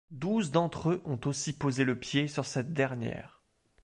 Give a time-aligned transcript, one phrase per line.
[0.09, 3.43] Douze d'entre eux ont aussi posé le pied sur cette dernière.